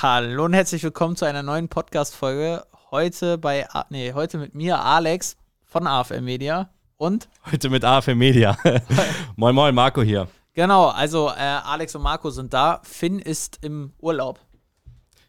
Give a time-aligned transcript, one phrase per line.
[0.00, 2.64] Hallo und herzlich willkommen zu einer neuen Podcast-Folge.
[2.92, 8.56] Heute bei, nee, heute mit mir, Alex von AFM Media und heute mit AFM Media.
[9.36, 10.28] moin, moin, Marco hier.
[10.54, 12.80] Genau, also äh, Alex und Marco sind da.
[12.84, 14.38] Finn ist im Urlaub.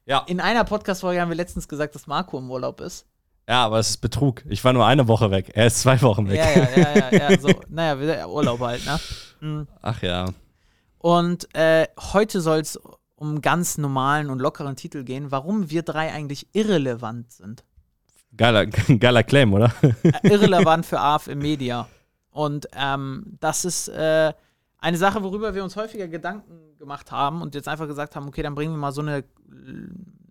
[0.05, 0.23] Ja.
[0.27, 3.07] In einer Podcast-Folge haben wir letztens gesagt, dass Marco im Urlaub ist.
[3.47, 4.43] Ja, aber es ist Betrug.
[4.47, 5.49] Ich war nur eine Woche weg.
[5.55, 6.38] Er ist zwei Wochen weg.
[6.38, 7.29] Ja, ja, ja, ja.
[7.31, 8.99] ja so, naja, Urlaub halt, ne?
[9.39, 9.67] Mhm.
[9.81, 10.25] Ach ja.
[10.99, 12.79] Und äh, heute soll es
[13.20, 17.64] um ganz normalen und lockeren Titel gehen, warum wir drei eigentlich irrelevant sind.
[18.36, 18.65] Geiler,
[19.00, 19.73] geiler Claim, oder?
[19.82, 21.87] Äh, irrelevant für AFM Media.
[22.32, 24.32] Und ähm, das ist äh,
[24.77, 28.41] eine Sache, worüber wir uns häufiger Gedanken gemacht haben und jetzt einfach gesagt haben, okay,
[28.41, 29.25] dann bringen wir mal so eine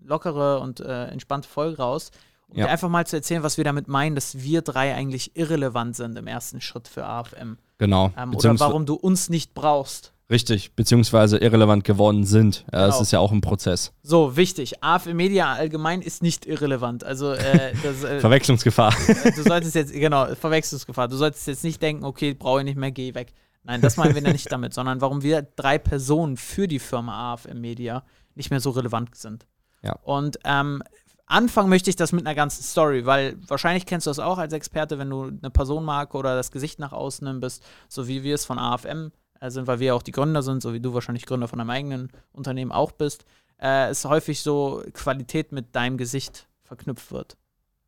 [0.03, 2.11] lockere und äh, entspannte Folge raus,
[2.49, 2.65] um ja.
[2.65, 6.17] dir einfach mal zu erzählen, was wir damit meinen, dass wir drei eigentlich irrelevant sind
[6.17, 7.59] im ersten Schritt für AFM.
[7.77, 8.13] Genau.
[8.17, 10.15] Ähm, oder warum du uns nicht brauchst.
[10.31, 12.67] Richtig, beziehungsweise irrelevant geworden sind.
[12.73, 12.87] Ja, genau.
[12.87, 13.95] Das ist ja auch ein Prozess.
[14.03, 14.83] So, wichtig.
[14.83, 17.03] AFM Media allgemein ist nicht irrelevant.
[17.03, 18.95] Also, äh, das, äh, Verwechslungsgefahr.
[19.37, 21.09] du solltest jetzt, genau, Verwechslungsgefahr.
[21.09, 23.33] Du solltest jetzt nicht denken, okay, brauche ich nicht mehr, geh weg.
[23.65, 27.61] Nein, das meinen wir nicht damit, sondern warum wir drei Personen für die Firma AFM
[27.61, 28.05] Media
[28.35, 29.47] nicht mehr so relevant sind.
[29.83, 29.97] Ja.
[30.03, 30.83] Und ähm,
[31.27, 34.53] anfangen möchte ich das mit einer ganzen Story, weil wahrscheinlich kennst du das auch als
[34.53, 38.45] Experte, wenn du eine Personenmarke oder das Gesicht nach außen nimmst, so wie wir es
[38.45, 39.11] von AFM äh,
[39.47, 42.11] sind, weil wir auch die Gründer sind, so wie du wahrscheinlich Gründer von einem eigenen
[42.33, 43.25] Unternehmen auch bist,
[43.61, 47.37] äh, ist häufig so Qualität mit deinem Gesicht verknüpft wird.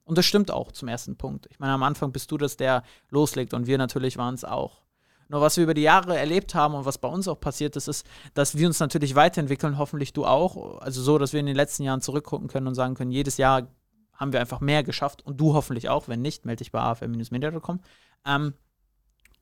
[0.05, 1.47] Und das stimmt auch zum ersten Punkt.
[1.51, 4.83] Ich meine, am Anfang bist du das, der loslegt und wir natürlich waren es auch.
[5.29, 7.87] Nur was wir über die Jahre erlebt haben und was bei uns auch passiert ist,
[7.87, 10.81] ist, dass wir uns natürlich weiterentwickeln, hoffentlich du auch.
[10.81, 13.69] Also so, dass wir in den letzten Jahren zurückgucken können und sagen können, jedes Jahr
[14.13, 16.09] haben wir einfach mehr geschafft und du hoffentlich auch.
[16.09, 17.81] Wenn nicht, melde dich bei afm-media.com.
[18.27, 18.55] Ähm,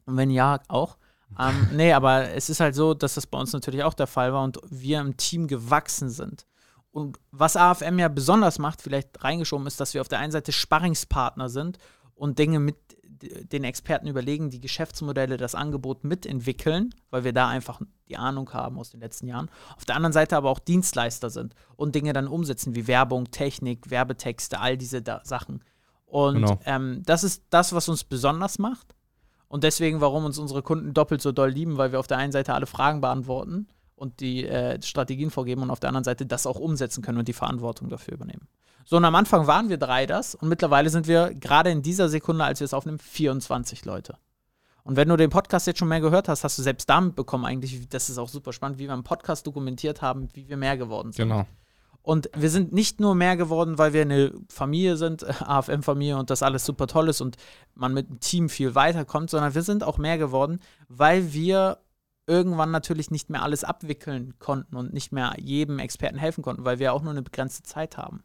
[0.04, 0.98] und wenn ja, auch.
[1.38, 4.32] Ähm, nee, aber es ist halt so, dass das bei uns natürlich auch der Fall
[4.32, 6.46] war und wir im Team gewachsen sind.
[6.90, 10.52] Und was AFM ja besonders macht, vielleicht reingeschoben, ist, dass wir auf der einen Seite
[10.52, 11.78] Sparringspartner sind
[12.14, 12.76] und Dinge mit
[13.20, 18.78] den Experten überlegen, die Geschäftsmodelle, das Angebot mitentwickeln, weil wir da einfach die Ahnung haben
[18.78, 19.50] aus den letzten Jahren.
[19.76, 23.90] Auf der anderen Seite aber auch Dienstleister sind und Dinge dann umsetzen, wie Werbung, Technik,
[23.90, 25.64] Werbetexte, all diese Sachen.
[26.06, 26.60] Und genau.
[26.64, 28.94] ähm, das ist das, was uns besonders macht.
[29.48, 32.32] Und deswegen, warum uns unsere Kunden doppelt so doll lieben, weil wir auf der einen
[32.32, 33.66] Seite alle Fragen beantworten
[33.96, 37.28] und die äh, Strategien vorgeben und auf der anderen Seite das auch umsetzen können und
[37.28, 38.46] die Verantwortung dafür übernehmen.
[38.84, 42.08] So, und am Anfang waren wir drei das und mittlerweile sind wir gerade in dieser
[42.08, 44.16] Sekunde, als wir es aufnehmen, 24 Leute.
[44.82, 47.44] Und wenn du den Podcast jetzt schon mehr gehört hast, hast du selbst damit bekommen,
[47.44, 50.78] eigentlich, das ist auch super spannend, wie wir im Podcast dokumentiert haben, wie wir mehr
[50.78, 51.28] geworden sind.
[51.28, 51.46] Genau.
[52.08, 56.42] Und wir sind nicht nur mehr geworden, weil wir eine Familie sind, AFM-Familie und das
[56.42, 57.36] alles super toll ist und
[57.74, 61.80] man mit dem Team viel weiterkommt, sondern wir sind auch mehr geworden, weil wir
[62.26, 66.78] irgendwann natürlich nicht mehr alles abwickeln konnten und nicht mehr jedem Experten helfen konnten, weil
[66.78, 68.22] wir auch nur eine begrenzte Zeit haben.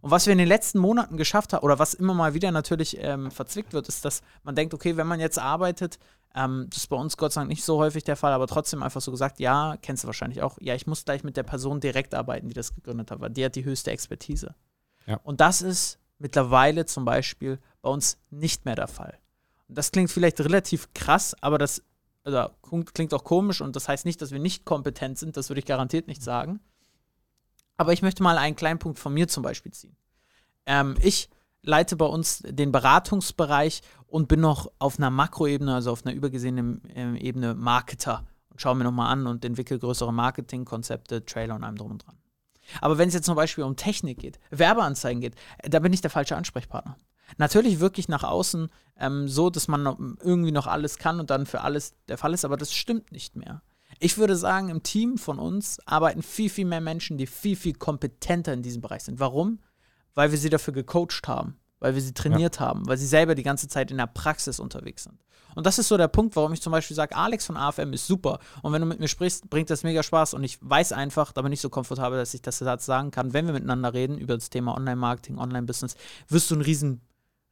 [0.00, 2.96] Und was wir in den letzten Monaten geschafft haben, oder was immer mal wieder natürlich
[3.00, 5.98] ähm, verzwickt wird, ist, dass man denkt, okay, wenn man jetzt arbeitet,
[6.34, 8.82] ähm, das ist bei uns Gott sei Dank nicht so häufig der Fall, aber trotzdem
[8.82, 11.80] einfach so gesagt, ja, kennst du wahrscheinlich auch, ja, ich muss gleich mit der Person
[11.80, 14.54] direkt arbeiten, die das gegründet hat, weil die hat die höchste Expertise.
[15.06, 15.20] Ja.
[15.22, 19.18] Und das ist mittlerweile zum Beispiel bei uns nicht mehr der Fall.
[19.68, 21.82] Und das klingt vielleicht relativ krass, aber das
[22.24, 22.48] also,
[22.94, 25.66] klingt auch komisch und das heißt nicht, dass wir nicht kompetent sind, das würde ich
[25.66, 26.60] garantiert nicht sagen.
[27.76, 29.96] Aber ich möchte mal einen kleinen Punkt von mir zum Beispiel ziehen.
[30.64, 31.28] Ähm, ich
[31.62, 33.82] leite bei uns den Beratungsbereich
[34.14, 38.76] und bin noch auf einer Makroebene, also auf einer übergesehenen äh, Ebene Marketer und schaue
[38.76, 42.14] mir nochmal an und entwickle größere Marketingkonzepte, Trailer und allem drum und dran.
[42.80, 46.12] Aber wenn es jetzt zum Beispiel um Technik geht, Werbeanzeigen geht, da bin ich der
[46.12, 46.96] falsche Ansprechpartner.
[47.38, 48.68] Natürlich wirklich nach außen
[49.00, 49.84] ähm, so, dass man
[50.22, 53.34] irgendwie noch alles kann und dann für alles der Fall ist, aber das stimmt nicht
[53.34, 53.62] mehr.
[53.98, 57.74] Ich würde sagen, im Team von uns arbeiten viel, viel mehr Menschen, die viel, viel
[57.74, 59.18] kompetenter in diesem Bereich sind.
[59.18, 59.58] Warum?
[60.14, 62.60] Weil wir sie dafür gecoacht haben weil wir sie trainiert ja.
[62.62, 65.18] haben, weil sie selber die ganze Zeit in der Praxis unterwegs sind.
[65.54, 68.06] Und das ist so der Punkt, warum ich zum Beispiel sage, Alex von AFM ist
[68.06, 68.38] super.
[68.62, 70.32] Und wenn du mit mir sprichst, bringt das mega Spaß.
[70.32, 73.34] Und ich weiß einfach, da bin ich so komfortabel, dass ich das Satz sagen kann,
[73.34, 75.94] wenn wir miteinander reden über das Thema Online-Marketing, Online-Business,
[76.28, 77.02] wirst du einen riesen,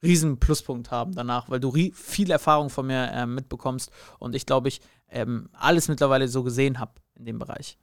[0.01, 3.91] riesen Pluspunkt haben danach, weil du viel Erfahrung von mir äh, mitbekommst.
[4.17, 7.77] Und ich glaube, ich ähm, alles mittlerweile so gesehen habe in dem Bereich.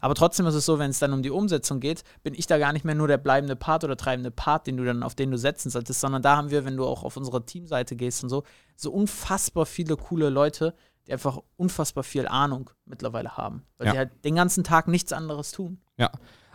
[0.00, 2.58] Aber trotzdem ist es so, wenn es dann um die Umsetzung geht, bin ich da
[2.58, 5.30] gar nicht mehr nur der bleibende Part oder treibende Part, den du dann, auf den
[5.30, 8.30] du setzen solltest, sondern da haben wir, wenn du auch auf unsere Teamseite gehst und
[8.30, 8.44] so,
[8.76, 10.74] so unfassbar viele coole Leute,
[11.06, 13.64] die einfach unfassbar viel Ahnung mittlerweile haben.
[13.76, 13.92] Weil ja.
[13.92, 15.78] sie halt den ganzen Tag nichts anderes tun.
[15.98, 16.10] Ja,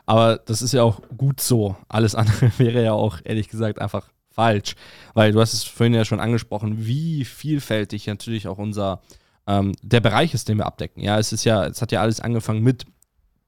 [0.05, 1.75] aber das ist ja auch gut so.
[1.87, 4.75] Alles andere wäre ja auch, ehrlich gesagt, einfach falsch.
[5.13, 9.01] Weil du hast es vorhin ja schon angesprochen, wie vielfältig natürlich auch unser
[9.45, 11.01] ähm, der Bereich ist, den wir abdecken.
[11.01, 12.85] Ja, es ist ja, es hat ja alles angefangen mit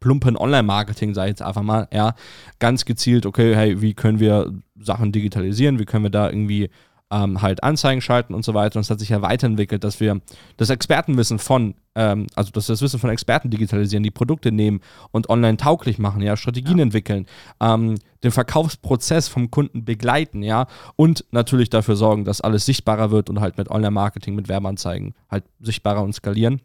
[0.01, 2.15] plumpen Online-Marketing, sage ich jetzt einfach mal, ja,
[2.59, 6.69] ganz gezielt, okay, hey, wie können wir Sachen digitalisieren, wie können wir da irgendwie
[7.11, 8.77] ähm, halt Anzeigen schalten und so weiter.
[8.77, 10.21] Und es hat sich ja weiterentwickelt, dass wir
[10.57, 14.79] das Expertenwissen von, ähm, also dass wir das Wissen von Experten digitalisieren, die Produkte nehmen
[15.11, 16.83] und online tauglich machen, ja, Strategien ja.
[16.83, 17.27] entwickeln,
[17.59, 23.29] ähm, den Verkaufsprozess vom Kunden begleiten, ja, und natürlich dafür sorgen, dass alles sichtbarer wird
[23.29, 26.61] und halt mit Online-Marketing, mit Werbeanzeigen halt sichtbarer und skalieren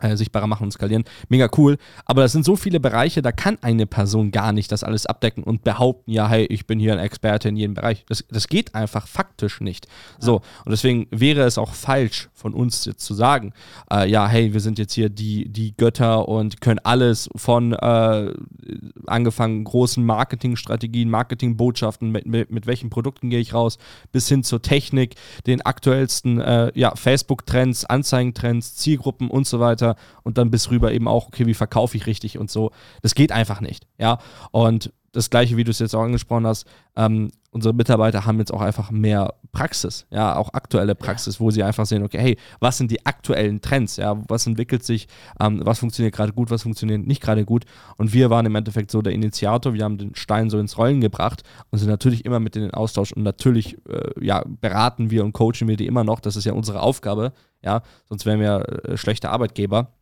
[0.00, 1.04] äh, sichtbarer machen und skalieren.
[1.28, 1.78] Mega cool.
[2.04, 5.44] Aber das sind so viele Bereiche, da kann eine Person gar nicht das alles abdecken
[5.44, 8.04] und behaupten, ja, hey, ich bin hier ein Experte in jedem Bereich.
[8.08, 9.86] Das, das geht einfach faktisch nicht.
[9.86, 10.26] Ja.
[10.26, 13.52] So, und deswegen wäre es auch falsch von uns jetzt zu sagen,
[13.90, 18.32] äh, ja, hey, wir sind jetzt hier die, die Götter und können alles von äh,
[19.06, 23.78] angefangen großen Marketingstrategien, Marketingbotschaften, mit, mit, mit welchen Produkten gehe ich raus,
[24.12, 25.14] bis hin zur Technik,
[25.46, 30.92] den aktuellsten äh, ja, Facebook-Trends, Anzeigentrends, Zielgruppen und so weiter weiter und dann bis rüber
[30.92, 32.70] eben auch, okay, wie verkaufe ich richtig und so.
[33.02, 34.18] Das geht einfach nicht, ja.
[34.50, 36.66] Und das gleiche, wie du es jetzt auch angesprochen hast,
[36.96, 41.40] ähm, unsere Mitarbeiter haben jetzt auch einfach mehr Praxis, ja, auch aktuelle Praxis, ja.
[41.40, 45.06] wo sie einfach sehen, okay, hey, was sind die aktuellen Trends, ja, was entwickelt sich,
[45.40, 47.64] ähm, was funktioniert gerade gut, was funktioniert nicht gerade gut
[47.96, 51.00] und wir waren im Endeffekt so der Initiator, wir haben den Stein so ins Rollen
[51.00, 55.24] gebracht und sind natürlich immer mit in den Austausch und natürlich, äh, ja, beraten wir
[55.24, 57.32] und coachen wir die immer noch, das ist ja unsere Aufgabe,
[57.62, 59.92] ja, sonst wären wir äh, schlechte Arbeitgeber.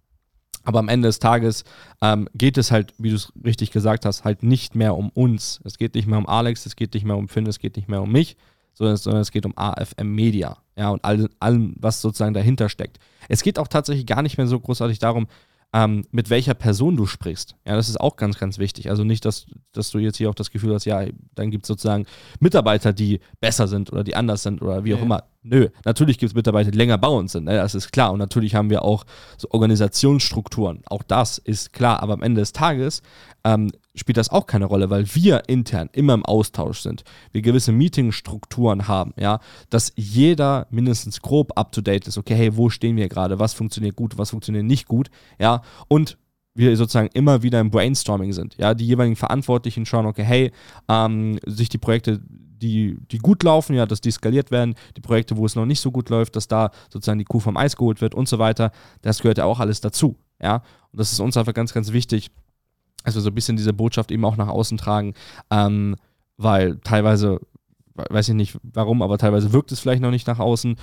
[0.65, 1.65] Aber am Ende des Tages
[2.01, 5.61] ähm, geht es halt, wie du es richtig gesagt hast, halt nicht mehr um uns.
[5.65, 7.89] Es geht nicht mehr um Alex, es geht nicht mehr um Finn, es geht nicht
[7.89, 8.37] mehr um mich,
[8.75, 10.59] sondern, sondern es geht um AFM Media.
[10.77, 12.99] Ja, und allem, all, was sozusagen dahinter steckt.
[13.29, 15.27] Es geht auch tatsächlich gar nicht mehr so großartig darum,
[15.73, 17.57] ähm, mit welcher Person du sprichst.
[17.67, 18.91] Ja, das ist auch ganz, ganz wichtig.
[18.91, 21.05] Also nicht, dass, dass du jetzt hier auch das Gefühl hast, ja,
[21.35, 22.07] dann gibt es sozusagen
[22.41, 25.25] Mitarbeiter, die besser sind oder die anders sind oder wie auch immer.
[25.43, 27.57] Nö, natürlich gibt es Mitarbeiter, die länger bei uns sind, ne?
[27.57, 28.13] das ist klar.
[28.13, 29.05] Und natürlich haben wir auch
[29.39, 30.83] so Organisationsstrukturen.
[30.87, 32.03] Auch das ist klar.
[32.03, 33.03] Aber am Ende des Tages
[33.45, 37.05] ähm, spielt das auch keine Rolle, weil wir intern immer im Austausch sind.
[37.31, 39.41] Wir gewisse Meetingstrukturen haben, ja,
[39.71, 42.19] dass jeder mindestens grob up to date ist.
[42.19, 43.39] Okay, hey, wo stehen wir gerade?
[43.39, 44.19] Was funktioniert gut?
[44.19, 45.11] Was funktioniert nicht gut?
[45.39, 46.19] Ja, und
[46.55, 48.57] wir sozusagen immer wieder im Brainstorming sind.
[48.59, 50.53] Ja, die jeweiligen Verantwortlichen schauen, okay, hey,
[50.89, 52.21] ähm, sich die Projekte
[52.63, 55.81] die, die gut laufen, ja, dass die skaliert werden, die Projekte, wo es noch nicht
[55.81, 58.71] so gut läuft, dass da sozusagen die Kuh vom Eis geholt wird und so weiter.
[59.03, 60.63] Das gehört ja auch alles dazu, ja.
[60.93, 62.31] Und das ist uns einfach ganz, ganz wichtig,
[63.05, 65.15] wir so ein bisschen diese Botschaft eben auch nach außen tragen,
[65.51, 65.97] ähm,
[66.37, 67.41] weil teilweise,
[67.95, 70.77] weiß ich nicht warum, aber teilweise wirkt es vielleicht noch nicht nach außen.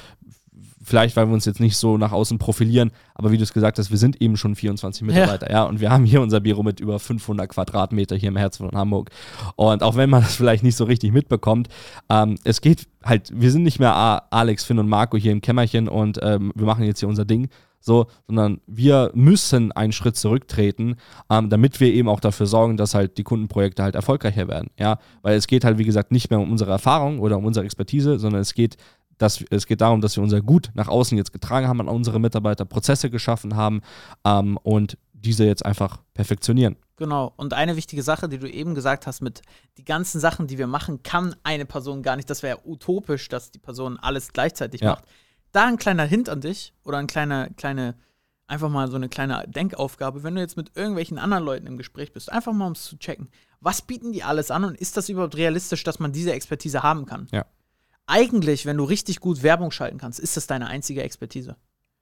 [0.82, 3.78] Vielleicht, weil wir uns jetzt nicht so nach außen profilieren, aber wie du es gesagt
[3.78, 5.58] hast, wir sind eben schon 24 Mitarbeiter, ja.
[5.58, 5.64] ja.
[5.64, 9.10] Und wir haben hier unser Büro mit über 500 Quadratmeter hier im Herzen von Hamburg.
[9.56, 11.68] Und auch wenn man das vielleicht nicht so richtig mitbekommt,
[12.10, 15.90] ähm, es geht halt, wir sind nicht mehr Alex, Finn und Marco hier im Kämmerchen
[15.90, 17.50] und ähm, wir machen jetzt hier unser Ding,
[17.80, 20.96] so, sondern wir müssen einen Schritt zurücktreten,
[21.30, 24.70] ähm, damit wir eben auch dafür sorgen, dass halt die Kundenprojekte halt erfolgreicher werden.
[24.78, 27.66] Ja, weil es geht halt, wie gesagt, nicht mehr um unsere Erfahrung oder um unsere
[27.66, 28.78] Expertise, sondern es geht
[29.18, 32.20] dass, es geht darum, dass wir unser Gut nach außen jetzt getragen haben an unsere
[32.20, 33.82] Mitarbeiter, Prozesse geschaffen haben
[34.26, 36.78] ähm, und diese jetzt einfach perfektionieren.
[36.96, 37.34] Genau.
[37.38, 39.42] Und eine wichtige Sache, die du eben gesagt hast, mit
[39.78, 42.30] die ganzen Sachen, die wir machen, kann eine Person gar nicht.
[42.30, 44.92] Das wäre utopisch, dass die Person alles gleichzeitig ja.
[44.92, 45.06] macht.
[45.52, 47.96] Da ein kleiner Hint an dich oder ein kleiner, kleine,
[48.48, 52.14] einfach mal so eine kleine Denkaufgabe, wenn du jetzt mit irgendwelchen anderen Leuten im Gespräch
[52.14, 53.30] bist, einfach mal um es zu checken.
[53.60, 57.06] Was bieten die alles an und ist das überhaupt realistisch, dass man diese Expertise haben
[57.06, 57.28] kann?
[57.32, 57.46] Ja
[58.10, 61.56] eigentlich, wenn du richtig gut Werbung schalten kannst, ist das deine einzige Expertise.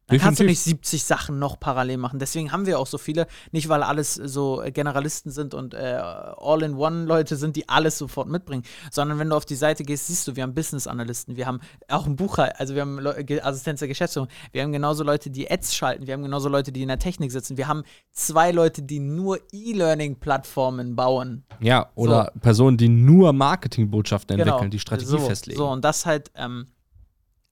[0.07, 2.17] Dann kannst du nicht 70 Sachen noch parallel machen.
[2.17, 3.27] Deswegen haben wir auch so viele.
[3.51, 9.19] Nicht, weil alles so Generalisten sind und äh, All-in-One-Leute sind, die alles sofort mitbringen, sondern
[9.19, 11.59] wenn du auf die Seite gehst, siehst du, wir haben Business-Analysten, wir haben
[11.89, 15.75] auch einen Bucher, also wir haben Assistenz der Geschäftsführung, wir haben genauso Leute, die Ads
[15.75, 18.99] schalten, wir haben genauso Leute, die in der Technik sitzen, wir haben zwei Leute, die
[18.99, 21.43] nur E-Learning-Plattformen bauen.
[21.59, 22.39] Ja, oder so.
[22.39, 24.51] Personen, die nur Marketingbotschaften genau.
[24.51, 25.57] entwickeln, die Strategie so, festlegen.
[25.57, 26.67] So, und das halt, ähm,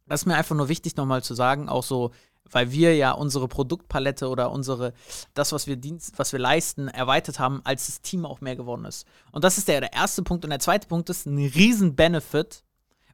[0.07, 2.11] das ist mir einfach nur wichtig nochmal zu sagen, auch so
[2.51, 4.93] weil wir ja unsere Produktpalette oder unsere,
[5.33, 8.85] das, was wir Dienst, was wir leisten, erweitert haben, als das Team auch mehr geworden
[8.85, 9.05] ist.
[9.31, 10.43] Und das ist der, der erste Punkt.
[10.43, 12.63] Und der zweite Punkt ist ein riesen Benefit,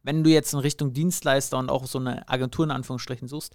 [0.03, 3.53] wenn du jetzt in Richtung Dienstleister und auch so eine Agentur in Anführungsstrichen suchst,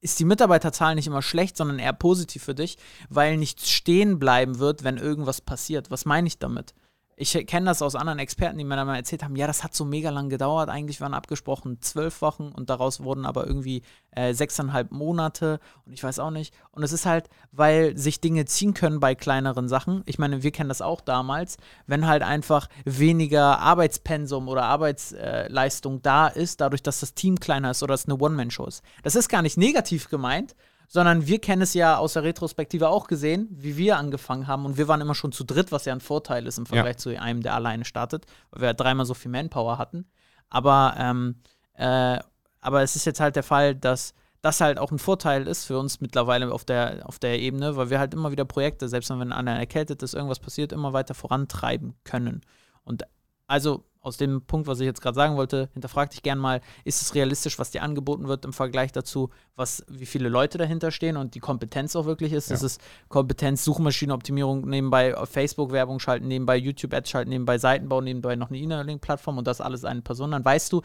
[0.00, 2.76] ist die Mitarbeiterzahl nicht immer schlecht, sondern eher positiv für dich,
[3.08, 5.90] weil nichts stehen bleiben wird, wenn irgendwas passiert.
[5.90, 6.74] Was meine ich damit?
[7.16, 9.74] Ich kenne das aus anderen Experten, die mir dann mal erzählt haben, ja, das hat
[9.74, 10.68] so mega lang gedauert.
[10.68, 16.02] Eigentlich waren abgesprochen zwölf Wochen und daraus wurden aber irgendwie äh, sechseinhalb Monate und ich
[16.02, 16.54] weiß auch nicht.
[16.72, 20.02] Und es ist halt, weil sich Dinge ziehen können bei kleineren Sachen.
[20.06, 21.56] Ich meine, wir kennen das auch damals,
[21.86, 27.70] wenn halt einfach weniger Arbeitspensum oder Arbeitsleistung äh, da ist, dadurch, dass das Team kleiner
[27.70, 28.82] ist oder es eine One-Man-Show ist.
[29.02, 30.56] Das ist gar nicht negativ gemeint,
[30.88, 34.64] sondern wir kennen es ja aus der Retrospektive auch gesehen, wie wir angefangen haben.
[34.64, 36.98] Und wir waren immer schon zu dritt, was ja ein Vorteil ist im Vergleich ja.
[36.98, 40.06] zu einem, der alleine startet, weil wir dreimal so viel Manpower hatten.
[40.50, 41.36] Aber, ähm,
[41.74, 42.18] äh,
[42.60, 45.78] aber es ist jetzt halt der Fall, dass das halt auch ein Vorteil ist für
[45.78, 49.32] uns mittlerweile auf der, auf der Ebene, weil wir halt immer wieder Projekte, selbst wenn
[49.32, 52.42] einer erkältet ist, irgendwas passiert, immer weiter vorantreiben können.
[52.84, 53.04] Und
[53.46, 57.00] also aus dem Punkt, was ich jetzt gerade sagen wollte, hinterfrag dich gern mal, ist
[57.00, 61.16] es realistisch, was dir angeboten wird im Vergleich dazu, was, wie viele Leute dahinter stehen
[61.16, 62.50] und die Kompetenz auch wirklich ist.
[62.50, 62.54] Ja.
[62.54, 68.58] Das ist Kompetenz, Suchmaschinenoptimierung, nebenbei Facebook-Werbung schalten, nebenbei YouTube-Ads schalten, nebenbei Seitenbau, nebenbei noch eine
[68.58, 70.32] E-Mailing-Plattform und das alles eine Person.
[70.32, 70.82] Dann weißt du,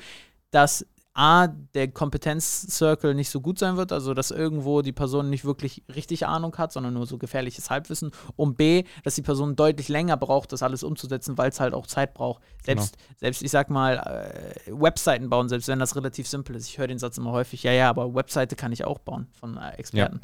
[0.51, 0.85] dass
[1.19, 5.83] A, der Kompetenz-Circle nicht so gut sein wird, also dass irgendwo die Person nicht wirklich
[5.93, 8.11] richtig Ahnung hat, sondern nur so gefährliches Halbwissen.
[8.37, 11.87] Und B, dass die Person deutlich länger braucht, das alles umzusetzen, weil es halt auch
[11.87, 12.41] Zeit braucht.
[12.63, 13.17] Selbst, genau.
[13.17, 16.69] selbst ich sag mal, äh, Webseiten bauen, selbst wenn das relativ simpel ist.
[16.69, 19.57] Ich höre den Satz immer häufig, ja, ja, aber Webseite kann ich auch bauen von
[19.57, 20.21] äh, Experten.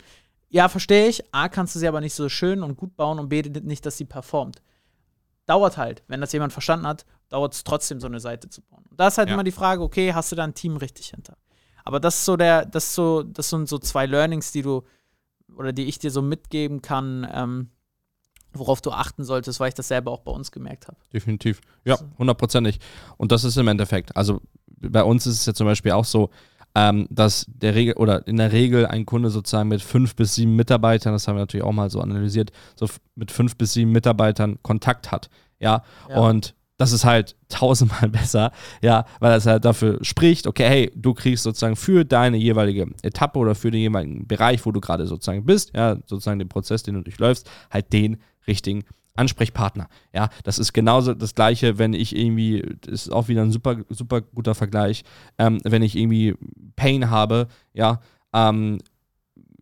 [0.49, 0.63] Ja.
[0.63, 1.25] ja, verstehe ich.
[1.33, 3.97] A, kannst du sie aber nicht so schön und gut bauen und B, nicht, dass
[3.97, 4.61] sie performt
[5.45, 8.85] dauert halt, wenn das jemand verstanden hat, dauert es trotzdem, so eine Seite zu bauen.
[8.89, 9.33] Und da ist halt ja.
[9.33, 11.37] immer die Frage, okay, hast du da ein Team richtig hinter?
[11.83, 14.83] Aber das ist so der, das ist so, das sind so zwei Learnings, die du
[15.55, 17.69] oder die ich dir so mitgeben kann, ähm,
[18.53, 20.97] worauf du achten solltest, weil ich das selber auch bei uns gemerkt habe.
[21.13, 21.61] Definitiv.
[21.83, 22.79] Ja, hundertprozentig.
[23.17, 26.29] Und das ist im Endeffekt, also bei uns ist es ja zum Beispiel auch so,
[26.75, 30.55] ähm, dass der Regel oder in der Regel ein Kunde sozusagen mit fünf bis sieben
[30.55, 34.59] Mitarbeitern, das haben wir natürlich auch mal so analysiert, so mit fünf bis sieben Mitarbeitern
[34.61, 35.29] Kontakt hat.
[35.59, 36.19] Ja, ja.
[36.19, 38.51] und das ist halt tausendmal besser,
[38.81, 43.39] ja, weil das halt dafür spricht, okay, hey, du kriegst sozusagen für deine jeweilige Etappe
[43.39, 46.95] oder für den jeweiligen Bereich, wo du gerade sozusagen bist, ja, sozusagen den Prozess, den
[46.95, 48.17] du durchläufst, halt den
[48.47, 48.83] richtigen
[49.15, 49.87] Ansprechpartner.
[50.13, 53.77] Ja, das ist genauso das Gleiche, wenn ich irgendwie, das ist auch wieder ein super,
[53.89, 55.03] super guter Vergleich,
[55.37, 56.35] ähm, wenn ich irgendwie
[56.75, 58.01] Pain habe, ja,
[58.33, 58.79] ähm,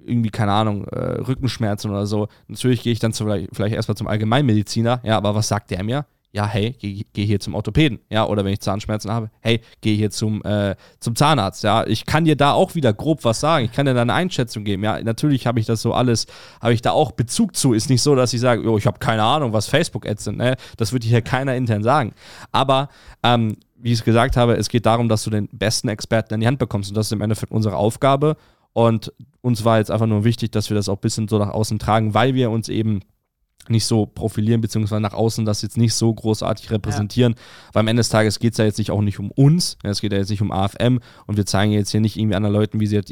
[0.05, 2.27] irgendwie, keine Ahnung, äh, Rückenschmerzen oder so.
[2.47, 6.05] Natürlich gehe ich dann zu, vielleicht erstmal zum Allgemeinmediziner, ja, aber was sagt der mir?
[6.33, 9.95] Ja, hey, geh, geh, hier zum Orthopäden, ja, oder wenn ich Zahnschmerzen habe, hey, geh
[9.95, 11.85] hier zum, äh, zum Zahnarzt, ja.
[11.85, 14.63] Ich kann dir da auch wieder grob was sagen, ich kann dir da eine Einschätzung
[14.63, 14.99] geben, ja.
[15.01, 16.25] Natürlich habe ich das so alles,
[16.59, 17.73] habe ich da auch Bezug zu.
[17.73, 20.55] Ist nicht so, dass ich sage, oh, ich habe keine Ahnung, was Facebook-Ads sind, ne?
[20.77, 22.13] Das würde hier keiner intern sagen.
[22.51, 22.89] Aber,
[23.21, 26.39] ähm, wie ich es gesagt habe, es geht darum, dass du den besten Experten in
[26.39, 28.37] die Hand bekommst und das ist im Endeffekt unsere Aufgabe.
[28.71, 31.49] Und uns war jetzt einfach nur wichtig, dass wir das auch ein bisschen so nach
[31.49, 33.01] außen tragen, weil wir uns eben
[33.69, 37.33] nicht so profilieren, beziehungsweise nach außen das jetzt nicht so großartig repräsentieren.
[37.33, 37.39] Ja.
[37.73, 40.01] Weil am Ende des Tages geht es ja jetzt nicht auch nicht um uns, es
[40.01, 42.79] geht ja jetzt nicht um AFM und wir zeigen jetzt hier nicht irgendwie anderen Leuten,
[42.79, 43.11] wie sie jetzt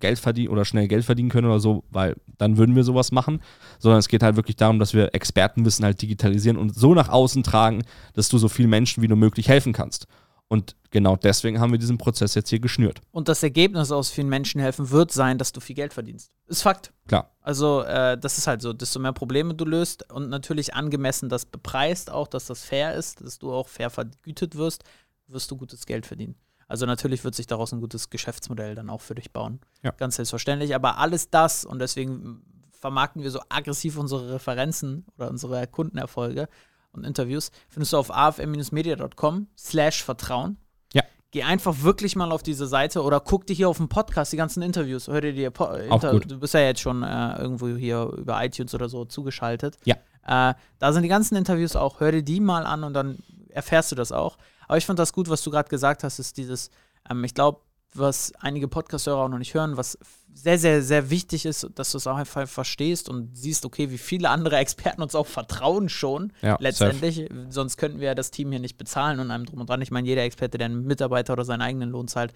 [0.00, 3.40] Geld verdienen oder schnell Geld verdienen können oder so, weil dann würden wir sowas machen,
[3.78, 7.42] sondern es geht halt wirklich darum, dass wir Expertenwissen halt digitalisieren und so nach außen
[7.42, 7.82] tragen,
[8.14, 10.06] dass du so vielen Menschen wie nur möglich helfen kannst.
[10.48, 13.00] Und genau deswegen haben wir diesen Prozess jetzt hier geschnürt.
[13.10, 16.32] Und das Ergebnis aus vielen Menschen helfen wird sein, dass du viel Geld verdienst.
[16.46, 16.92] Ist Fakt.
[17.08, 17.30] Klar.
[17.40, 18.72] Also, äh, das ist halt so.
[18.72, 23.20] Desto mehr Probleme du löst und natürlich angemessen das bepreist auch, dass das fair ist,
[23.22, 24.84] dass du auch fair vergütet wirst,
[25.26, 26.36] wirst du gutes Geld verdienen.
[26.68, 29.60] Also natürlich wird sich daraus ein gutes Geschäftsmodell dann auch für dich bauen.
[29.82, 29.90] Ja.
[29.92, 30.74] Ganz selbstverständlich.
[30.74, 36.48] Aber alles das, und deswegen vermarkten wir so aggressiv unsere Referenzen oder unsere Kundenerfolge,
[36.96, 40.56] und Interviews findest du auf afm-media.com slash Vertrauen.
[40.92, 41.02] Ja.
[41.30, 44.36] Geh einfach wirklich mal auf diese Seite oder guck dir hier auf dem Podcast die
[44.36, 45.08] ganzen Interviews.
[45.08, 48.74] Hör dir die po Inter Du bist ja jetzt schon äh, irgendwo hier über iTunes
[48.74, 49.76] oder so zugeschaltet.
[49.84, 49.96] Ja.
[50.26, 52.00] Äh, da sind die ganzen Interviews auch.
[52.00, 53.18] Hör dir die mal an und dann
[53.50, 54.38] erfährst du das auch.
[54.66, 56.70] Aber ich fand das gut, was du gerade gesagt hast, ist dieses,
[57.10, 57.60] ähm, ich glaube,
[57.94, 59.98] was einige Podcast-Hörer auch noch nicht hören, was
[60.32, 63.98] sehr, sehr, sehr wichtig ist, dass du es auch einfach verstehst und siehst, okay, wie
[63.98, 67.16] viele andere Experten uns auch vertrauen schon ja, letztendlich.
[67.16, 67.46] Safe.
[67.50, 69.80] Sonst könnten wir ja das Team hier nicht bezahlen und einem drum und dran.
[69.80, 72.32] Ich meine, jeder Experte, der einen Mitarbeiter oder seinen eigenen Lohn zahlt,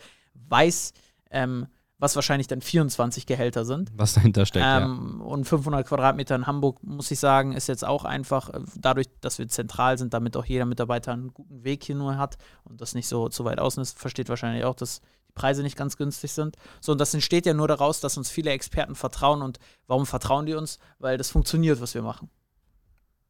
[0.49, 0.93] weiß,
[1.31, 1.67] ähm,
[1.99, 3.91] was wahrscheinlich dann 24 Gehälter sind.
[3.97, 5.25] Was dahinter steckt, ähm, ja.
[5.25, 9.41] Und 500 Quadratmeter in Hamburg, muss ich sagen, ist jetzt auch einfach, äh, dadurch, dass
[9.41, 12.95] wir zentral sind, damit auch jeder Mitarbeiter einen guten Weg hier nur hat und das
[12.95, 15.01] nicht so zu weit außen ist, versteht wahrscheinlich auch, dass
[15.39, 16.57] Preise nicht ganz günstig sind.
[16.81, 19.43] So, und das entsteht ja nur daraus, dass uns viele Experten vertrauen.
[19.43, 20.79] Und warum vertrauen die uns?
[20.99, 22.29] Weil das funktioniert, was wir machen.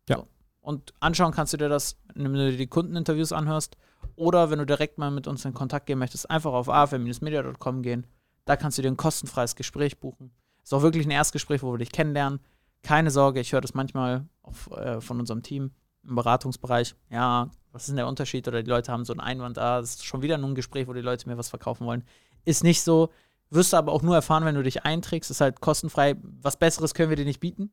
[0.08, 0.16] Ja.
[0.16, 0.28] So.
[0.60, 3.76] Und anschauen kannst du dir das, wenn du dir die Kundeninterviews anhörst.
[4.16, 8.06] Oder wenn du direkt mal mit uns in Kontakt gehen möchtest, einfach auf afm-media.com gehen.
[8.44, 10.30] Da kannst du dir ein kostenfreies Gespräch buchen.
[10.62, 12.40] Ist auch wirklich ein Erstgespräch, wo wir dich kennenlernen.
[12.82, 15.72] Keine Sorge, ich höre das manchmal auf, äh, von unserem Team
[16.08, 16.94] im Beratungsbereich.
[17.10, 18.48] Ja, was ist denn der Unterschied?
[18.48, 20.88] Oder die Leute haben so einen Einwand, ah, das ist schon wieder nur ein Gespräch,
[20.88, 22.04] wo die Leute mir was verkaufen wollen.
[22.44, 23.10] Ist nicht so.
[23.50, 25.30] Wirst du aber auch nur erfahren, wenn du dich einträgst.
[25.30, 26.16] Ist halt kostenfrei.
[26.42, 27.70] Was Besseres können wir dir nicht bieten,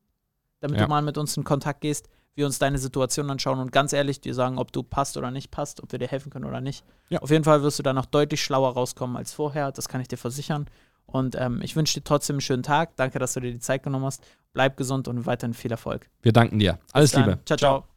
[0.60, 0.84] damit ja.
[0.84, 4.20] du mal mit uns in Kontakt gehst, wir uns deine Situation anschauen und ganz ehrlich
[4.20, 6.84] dir sagen, ob du passt oder nicht passt, ob wir dir helfen können oder nicht.
[7.08, 7.20] Ja.
[7.20, 9.72] Auf jeden Fall wirst du da noch deutlich schlauer rauskommen als vorher.
[9.72, 10.66] Das kann ich dir versichern.
[11.06, 12.96] Und ähm, ich wünsche dir trotzdem einen schönen Tag.
[12.96, 14.22] Danke, dass du dir die Zeit genommen hast.
[14.52, 16.10] Bleib gesund und weiterhin viel Erfolg.
[16.22, 16.78] Wir danken dir.
[16.92, 17.38] Alles Liebe.
[17.44, 17.95] Ciao, ciao.